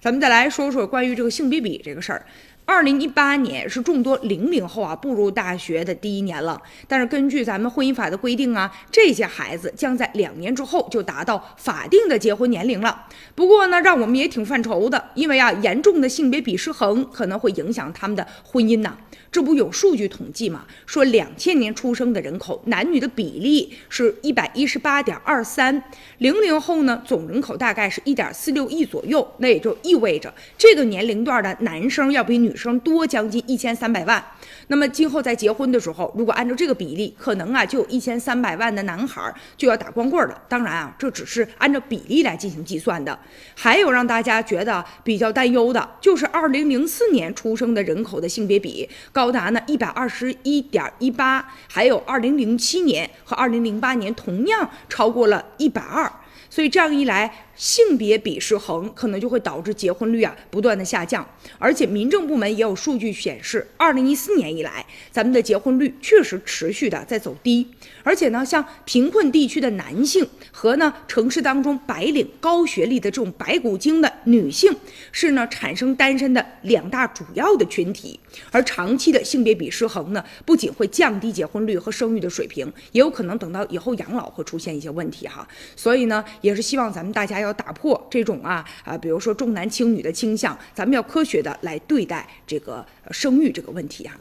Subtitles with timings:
[0.00, 2.24] 咱们再来说说关于这个性别比这个事儿。
[2.64, 13.06] 二零一八年是众多零零后啊步入大学的第一年了，但是根据咱们婚姻法的规定啊，这些孩子将在两年之后就达到法定的结婚年龄了。
[13.34, 18.96] 不过呢，让我们也挺犯愁的，因为啊，严重的性别比失衡可能会影响他们的婚姻呐。
[19.32, 20.64] 这不有数据统计吗？
[20.86, 25.82] 说两千年出生的人口，男女的比例是一百一十八点二三，
[26.18, 34.22] 零零后呢总人口大概是一点四六亿左右，那也就意味着这个年龄段的男生要比女女生多将近一千三百万。
[34.66, 40.42] 那么今后在结婚的时候，如果按照这个比例，可能啊就有一千三百万的男孩就要打光棍了。
[40.48, 43.16] 当然啊，这只是按照比例来进行计算的。
[43.54, 48.88] 还有让大家觉得比较担忧的，就是二零零四年出生的人口的性别比。
[49.12, 56.10] 高达呢一百二十一点一八，还有二零零七年和二零零八年同样超过了一百二，
[56.48, 57.46] 所以这样一来。
[57.60, 67.68] 性别比失衡可能就会导致结婚率啊不断的下降，而且民政部门也有数据显示，二零一四年以来，咱们的结婚率确实持续的在走低，
[68.02, 74.74] 而且呢，像贫困地区的男性和呢城市当中白领高学历的这种白骨精的女性，
[75.12, 78.18] 是呢产生单身的两大主要的群体，
[78.50, 87.50] 而长期的性别比失衡呢，不仅会降低结婚率和生育的水平，也有可能等到以后养老会出现一些问题哈，所以呢，也是希望咱们大家要。
[87.60, 94.16] 打破这种啊啊，比如说重男轻女的倾向，咱们要科学的来对待这个生育这个问题啊。